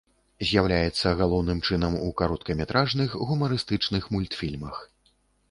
[0.51, 4.83] З'яўляецца галоўным чынам у кароткаметражных гумарыстычных мультфільмах.